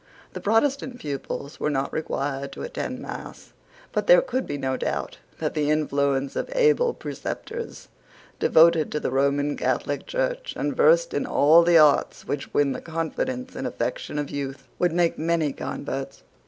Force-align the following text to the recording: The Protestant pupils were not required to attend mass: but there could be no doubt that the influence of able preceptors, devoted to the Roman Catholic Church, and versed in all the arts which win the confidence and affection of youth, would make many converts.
The 0.33 0.41
Protestant 0.41 0.97
pupils 0.99 1.59
were 1.59 1.69
not 1.69 1.93
required 1.93 2.51
to 2.53 2.63
attend 2.63 2.97
mass: 2.97 3.53
but 3.91 4.07
there 4.07 4.23
could 4.23 4.47
be 4.47 4.57
no 4.57 4.75
doubt 4.75 5.19
that 5.37 5.53
the 5.53 5.69
influence 5.69 6.35
of 6.35 6.49
able 6.55 6.95
preceptors, 6.95 7.87
devoted 8.39 8.91
to 8.93 8.99
the 8.99 9.11
Roman 9.11 9.55
Catholic 9.55 10.07
Church, 10.07 10.55
and 10.57 10.75
versed 10.75 11.13
in 11.13 11.27
all 11.27 11.61
the 11.61 11.77
arts 11.77 12.25
which 12.25 12.51
win 12.51 12.71
the 12.71 12.81
confidence 12.81 13.55
and 13.55 13.67
affection 13.67 14.17
of 14.17 14.31
youth, 14.31 14.67
would 14.79 14.91
make 14.91 15.19
many 15.19 15.53
converts. 15.53 16.23